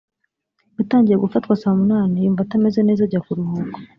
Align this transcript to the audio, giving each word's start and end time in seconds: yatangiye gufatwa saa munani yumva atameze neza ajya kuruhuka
yatangiye 0.77 1.17
gufatwa 1.23 1.53
saa 1.61 1.77
munani 1.79 2.15
yumva 2.23 2.41
atameze 2.43 2.79
neza 2.83 3.01
ajya 3.03 3.23
kuruhuka 3.25 3.77